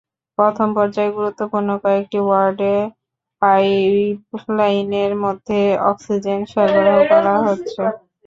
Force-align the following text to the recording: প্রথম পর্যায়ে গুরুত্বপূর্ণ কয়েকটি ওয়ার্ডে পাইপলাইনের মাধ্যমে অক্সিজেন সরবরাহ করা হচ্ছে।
প্রথম 0.37 0.67
পর্যায়ে 0.77 1.15
গুরুত্বপূর্ণ 1.17 1.69
কয়েকটি 1.83 2.17
ওয়ার্ডে 2.21 2.75
পাইপলাইনের 3.41 5.11
মাধ্যমে 5.23 5.59
অক্সিজেন 5.89 6.39
সরবরাহ 6.51 6.97
করা 7.11 7.33
হচ্ছে। 7.45 7.81